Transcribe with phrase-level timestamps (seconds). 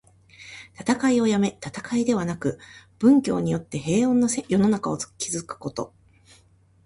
[0.79, 2.57] 戦いをやめ、戦いではなく、
[2.97, 5.93] 文教によって平穏な世の中を築くこと。